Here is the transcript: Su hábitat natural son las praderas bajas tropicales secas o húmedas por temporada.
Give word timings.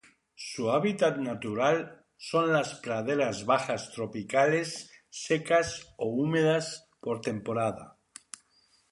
Su 0.47 0.71
hábitat 0.71 1.17
natural 1.19 2.07
son 2.17 2.51
las 2.51 2.73
praderas 2.79 3.45
bajas 3.45 3.91
tropicales 3.91 4.89
secas 5.11 5.93
o 5.95 6.07
húmedas 6.07 6.89
por 7.01 7.21
temporada. 7.21 7.99